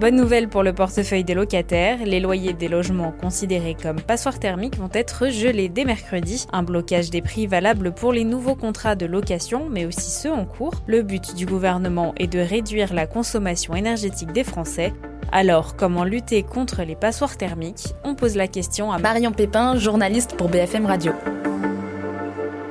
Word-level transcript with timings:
Bonne 0.00 0.14
nouvelle 0.14 0.48
pour 0.48 0.62
le 0.62 0.72
portefeuille 0.72 1.24
des 1.24 1.34
locataires, 1.34 1.98
les 2.04 2.20
loyers 2.20 2.52
des 2.52 2.68
logements 2.68 3.10
considérés 3.10 3.74
comme 3.74 4.00
passoires 4.00 4.38
thermiques 4.38 4.78
vont 4.78 4.90
être 4.92 5.28
gelés 5.28 5.68
dès 5.68 5.84
mercredi. 5.84 6.46
Un 6.52 6.62
blocage 6.62 7.10
des 7.10 7.20
prix 7.20 7.48
valable 7.48 7.92
pour 7.92 8.12
les 8.12 8.22
nouveaux 8.22 8.54
contrats 8.54 8.94
de 8.94 9.06
location, 9.06 9.66
mais 9.68 9.86
aussi 9.86 10.12
ceux 10.12 10.30
en 10.30 10.44
cours. 10.44 10.74
Le 10.86 11.02
but 11.02 11.34
du 11.34 11.46
gouvernement 11.46 12.14
est 12.16 12.32
de 12.32 12.38
réduire 12.38 12.94
la 12.94 13.08
consommation 13.08 13.74
énergétique 13.74 14.32
des 14.32 14.44
Français. 14.44 14.92
Alors, 15.32 15.74
comment 15.74 16.04
lutter 16.04 16.44
contre 16.44 16.84
les 16.84 16.94
passoires 16.94 17.36
thermiques? 17.36 17.92
On 18.04 18.14
pose 18.14 18.36
la 18.36 18.46
question 18.46 18.92
à 18.92 18.98
Marion 18.98 19.32
Pépin, 19.32 19.76
journaliste 19.78 20.36
pour 20.36 20.48
BFM 20.48 20.86
Radio. 20.86 21.12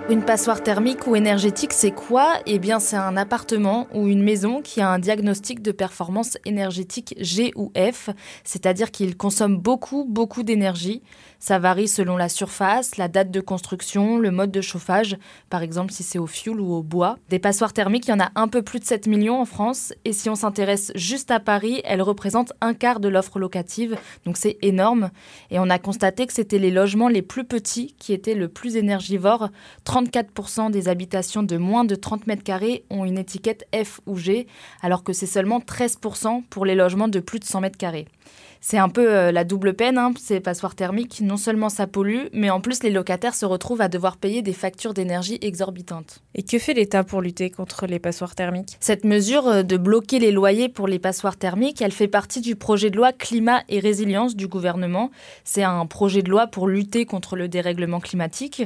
Une 0.09 0.23
passoire 0.23 0.63
thermique 0.63 1.05
ou 1.05 1.17
énergétique, 1.17 1.73
c'est 1.73 1.91
quoi? 1.91 2.35
Eh 2.45 2.59
bien, 2.59 2.79
c'est 2.79 2.95
un 2.95 3.17
appartement 3.17 3.87
ou 3.93 4.07
une 4.07 4.23
maison 4.23 4.61
qui 4.61 4.79
a 4.79 4.89
un 4.89 4.99
diagnostic 4.99 5.61
de 5.61 5.73
performance 5.73 6.37
énergétique 6.45 7.13
G 7.19 7.51
ou 7.57 7.73
F, 7.75 8.09
c'est-à-dire 8.45 8.91
qu'il 8.91 9.17
consomme 9.17 9.57
beaucoup, 9.57 10.05
beaucoup 10.05 10.43
d'énergie. 10.43 11.01
Ça 11.39 11.59
varie 11.59 11.87
selon 11.87 12.17
la 12.17 12.29
surface, 12.29 12.97
la 12.97 13.07
date 13.07 13.29
de 13.29 13.41
construction, 13.41 14.17
le 14.17 14.31
mode 14.31 14.51
de 14.51 14.61
chauffage, 14.61 15.17
par 15.49 15.61
exemple 15.61 15.91
si 15.91 16.01
c'est 16.01 16.17
au 16.17 16.25
fioul 16.25 16.59
ou 16.59 16.73
au 16.73 16.81
bois. 16.81 17.17
Des 17.29 17.39
passoires 17.39 17.73
thermiques, 17.73 18.07
il 18.07 18.11
y 18.11 18.13
en 18.13 18.19
a 18.19 18.31
un 18.35 18.47
peu 18.47 18.63
plus 18.63 18.79
de 18.79 18.85
7 18.85 19.07
millions 19.07 19.39
en 19.39 19.45
France, 19.45 19.93
et 20.03 20.13
si 20.13 20.29
on 20.29 20.35
s'intéresse 20.35 20.91
juste 20.95 21.29
à 21.29 21.39
Paris, 21.39 21.81
elles 21.85 22.01
représentent 22.01 22.53
un 22.61 22.73
quart 22.73 22.99
de 22.99 23.07
l'offre 23.07 23.39
locative, 23.39 23.97
donc 24.25 24.37
c'est 24.37 24.57
énorme. 24.61 25.11
Et 25.51 25.59
on 25.59 25.69
a 25.69 25.77
constaté 25.77 26.25
que 26.25 26.33
c'était 26.33 26.59
les 26.59 26.71
logements 26.71 27.07
les 27.07 27.21
plus 27.21 27.43
petits 27.43 27.95
qui 27.99 28.13
étaient 28.13 28.33
le 28.33 28.47
plus 28.47 28.75
énergivores. 28.75 29.49
34% 29.85 30.71
des 30.71 30.87
habitations 30.87 31.43
de 31.43 31.57
moins 31.57 31.85
de 31.85 31.95
30 31.95 32.27
mètres 32.27 32.43
carrés 32.43 32.83
ont 32.89 33.05
une 33.05 33.17
étiquette 33.17 33.67
F 33.75 34.01
ou 34.07 34.17
G, 34.17 34.47
alors 34.81 35.03
que 35.03 35.13
c'est 35.13 35.27
seulement 35.27 35.59
13% 35.59 36.43
pour 36.49 36.65
les 36.65 36.75
logements 36.75 37.07
de 37.07 37.19
plus 37.19 37.39
de 37.39 37.45
100 37.45 37.61
mètres 37.61 37.77
carrés. 37.77 38.07
C'est 38.61 38.77
un 38.77 38.89
peu 38.89 39.09
euh, 39.09 39.31
la 39.31 39.43
double 39.43 39.73
peine, 39.73 39.97
hein, 39.97 40.13
ces 40.19 40.39
passoires 40.39 40.75
thermiques. 40.75 41.21
Non 41.21 41.37
seulement 41.37 41.69
ça 41.69 41.87
pollue, 41.87 42.27
mais 42.33 42.49
en 42.49 42.61
plus 42.61 42.83
les 42.83 42.89
locataires 42.89 43.35
se 43.35 43.45
retrouvent 43.45 43.81
à 43.81 43.87
devoir 43.87 44.17
payer 44.17 44.41
des 44.41 44.53
factures 44.53 44.93
d'énergie 44.93 45.37
exorbitantes. 45.41 46.21
Et 46.35 46.43
que 46.43 46.59
fait 46.59 46.73
l'État 46.73 47.03
pour 47.03 47.21
lutter 47.21 47.49
contre 47.49 47.87
les 47.87 47.99
passoires 47.99 48.35
thermiques? 48.35 48.77
Cette 48.79 49.05
mesure 49.05 49.47
euh, 49.47 49.63
de 49.63 49.77
bloquer 49.77 50.19
les 50.19 50.31
loyers 50.31 50.69
pour 50.69 50.87
les 50.87 50.99
passoires 50.99 51.37
thermiques, 51.37 51.81
elle 51.81 51.91
fait 51.91 52.07
partie 52.07 52.41
du 52.41 52.55
projet 52.55 52.89
de 52.89 52.97
loi 52.97 53.11
climat 53.11 53.63
et 53.69 53.79
résilience 53.79 54.35
du 54.35 54.47
gouvernement. 54.47 55.11
C'est 55.43 55.63
un 55.63 55.85
projet 55.85 56.21
de 56.21 56.29
loi 56.29 56.47
pour 56.47 56.67
lutter 56.67 57.05
contre 57.05 57.35
le 57.35 57.47
dérèglement 57.47 57.99
climatique. 57.99 58.63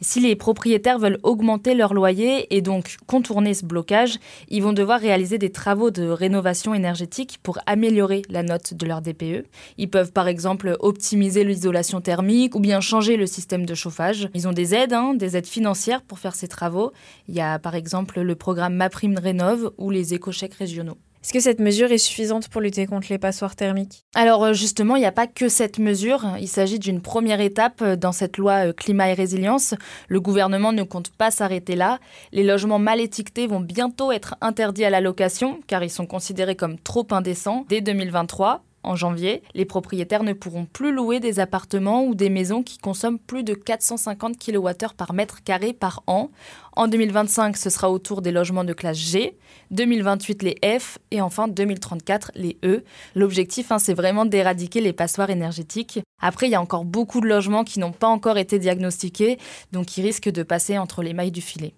si 0.00 0.20
les 0.20 0.36
propriétaires 0.36 0.98
veulent 0.98 1.18
augmenter 1.22 1.74
leur 1.74 1.94
loyer 1.94 2.54
et 2.54 2.60
donc 2.60 2.96
contourner 3.06 3.54
ce 3.54 3.64
blocage, 3.64 4.18
ils 4.48 4.62
vont 4.62 4.72
devoir 4.72 5.00
réaliser 5.00 5.38
des 5.38 5.50
travaux 5.50 5.90
de 5.90 6.08
rénovation 6.08 6.74
énergétique 6.74 7.38
pour 7.42 7.58
améliorer 7.66 8.22
la 8.28 8.42
note 8.42 8.74
de 8.74 8.86
leur 8.86 9.02
DPE. 9.02 9.33
Ils 9.78 9.90
peuvent 9.90 10.12
par 10.12 10.28
exemple 10.28 10.76
optimiser 10.80 11.44
l'isolation 11.44 12.00
thermique 12.00 12.54
ou 12.54 12.60
bien 12.60 12.80
changer 12.80 13.16
le 13.16 13.26
système 13.26 13.66
de 13.66 13.74
chauffage. 13.74 14.28
Ils 14.34 14.48
ont 14.48 14.52
des 14.52 14.74
aides, 14.74 14.92
hein, 14.92 15.14
des 15.14 15.36
aides 15.36 15.46
financières 15.46 16.02
pour 16.02 16.18
faire 16.18 16.34
ces 16.34 16.48
travaux. 16.48 16.92
Il 17.28 17.34
y 17.34 17.40
a 17.40 17.58
par 17.58 17.74
exemple 17.74 18.20
le 18.20 18.34
programme 18.34 18.74
MaPrime 18.74 19.18
Rénov 19.18 19.72
ou 19.78 19.90
les 19.90 20.14
écochèques 20.14 20.54
régionaux. 20.54 20.98
Est-ce 21.24 21.32
que 21.32 21.40
cette 21.40 21.58
mesure 21.58 21.90
est 21.90 21.96
suffisante 21.96 22.48
pour 22.48 22.60
lutter 22.60 22.84
contre 22.84 23.06
les 23.08 23.16
passoires 23.16 23.56
thermiques? 23.56 24.04
Alors 24.14 24.44
euh, 24.44 24.52
justement, 24.52 24.94
il 24.96 24.98
n'y 24.98 25.06
a 25.06 25.12
pas 25.12 25.26
que 25.26 25.48
cette 25.48 25.78
mesure. 25.78 26.22
Il 26.38 26.48
s'agit 26.48 26.78
d'une 26.78 27.00
première 27.00 27.40
étape 27.40 27.80
euh, 27.80 27.96
dans 27.96 28.12
cette 28.12 28.36
loi 28.36 28.66
euh, 28.66 28.72
climat 28.74 29.08
et 29.08 29.14
résilience. 29.14 29.74
Le 30.08 30.20
gouvernement 30.20 30.74
ne 30.74 30.82
compte 30.82 31.08
pas 31.08 31.30
s'arrêter 31.30 31.76
là. 31.76 31.98
Les 32.32 32.44
logements 32.44 32.78
mal 32.78 33.00
étiquetés 33.00 33.46
vont 33.46 33.60
bientôt 33.60 34.12
être 34.12 34.34
interdits 34.42 34.84
à 34.84 34.90
la 34.90 35.00
location 35.00 35.60
car 35.66 35.82
ils 35.82 35.88
sont 35.88 36.04
considérés 36.04 36.56
comme 36.56 36.78
trop 36.78 37.06
indécents 37.10 37.64
dès 37.70 37.80
2023 37.80 38.62
en 38.84 38.96
janvier, 38.96 39.42
les 39.54 39.64
propriétaires 39.64 40.22
ne 40.22 40.32
pourront 40.32 40.66
plus 40.66 40.92
louer 40.92 41.20
des 41.20 41.40
appartements 41.40 42.04
ou 42.04 42.14
des 42.14 42.30
maisons 42.30 42.62
qui 42.62 42.78
consomment 42.78 43.18
plus 43.18 43.42
de 43.42 43.54
450 43.54 44.38
kWh 44.38 44.94
par 44.96 45.12
mètre 45.12 45.42
carré 45.42 45.72
par 45.72 46.02
an. 46.06 46.30
En 46.76 46.88
2025, 46.88 47.56
ce 47.56 47.70
sera 47.70 47.90
autour 47.90 48.22
des 48.22 48.32
logements 48.32 48.64
de 48.64 48.72
classe 48.72 48.98
G, 48.98 49.36
2028 49.70 50.42
les 50.42 50.78
F 50.78 50.98
et 51.10 51.20
enfin 51.20 51.48
2034 51.48 52.32
les 52.34 52.58
E. 52.64 52.84
L'objectif, 53.14 53.72
hein, 53.72 53.78
c'est 53.78 53.94
vraiment 53.94 54.24
d'éradiquer 54.24 54.80
les 54.80 54.92
passoires 54.92 55.30
énergétiques. 55.30 56.00
Après, 56.20 56.46
il 56.46 56.50
y 56.50 56.56
a 56.56 56.60
encore 56.60 56.84
beaucoup 56.84 57.20
de 57.20 57.26
logements 57.26 57.64
qui 57.64 57.80
n'ont 57.80 57.92
pas 57.92 58.08
encore 58.08 58.38
été 58.38 58.58
diagnostiqués, 58.58 59.38
donc 59.72 59.86
qui 59.86 60.02
risquent 60.02 60.30
de 60.30 60.42
passer 60.42 60.78
entre 60.78 61.02
les 61.02 61.14
mailles 61.14 61.32
du 61.32 61.40
filet. 61.40 61.74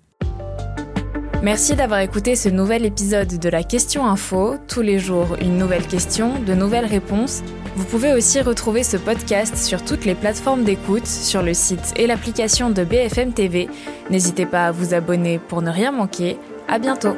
Merci 1.47 1.77
d'avoir 1.77 2.01
écouté 2.01 2.35
ce 2.35 2.49
nouvel 2.49 2.85
épisode 2.85 3.39
de 3.39 3.49
la 3.49 3.63
Question 3.63 4.05
Info. 4.05 4.57
Tous 4.67 4.81
les 4.81 4.99
jours, 4.99 5.37
une 5.41 5.59
nouvelle 5.59 5.87
question, 5.87 6.41
de 6.41 6.55
nouvelles 6.55 6.87
réponses. 6.87 7.45
Vous 7.77 7.85
pouvez 7.85 8.13
aussi 8.13 8.41
retrouver 8.41 8.83
ce 8.83 8.97
podcast 8.97 9.57
sur 9.57 9.85
toutes 9.85 10.05
les 10.05 10.17
plateformes 10.17 10.65
d'écoute, 10.65 11.07
sur 11.07 11.45
le 11.45 11.55
site 11.55 11.95
et 11.95 12.09
l'application 12.09 12.71
de 12.71 12.83
BFM 12.83 13.33
TV. 13.33 13.69
N'hésitez 14.11 14.45
pas 14.45 14.67
à 14.67 14.73
vous 14.73 14.93
abonner 14.93 15.39
pour 15.39 15.63
ne 15.63 15.71
rien 15.71 15.93
manquer. 15.93 16.37
À 16.67 16.81
bientôt. 16.81 17.15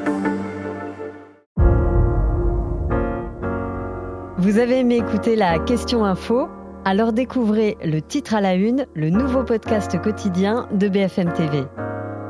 Vous 4.37 4.59
avez 4.59 4.81
aimé 4.81 4.97
écouter 4.97 5.37
la 5.37 5.59
Question 5.59 6.05
Info? 6.05 6.49
Alors 6.85 7.15
découvrez 7.15 7.79
le 7.83 8.03
titre 8.03 8.35
à 8.35 8.43
la 8.43 8.57
une, 8.57 8.85
le 8.95 9.09
nouveau 9.09 9.43
podcast 9.43 9.99
quotidien 10.03 10.69
de 10.71 10.91
BFM 10.91 11.33
TV. 11.33 11.65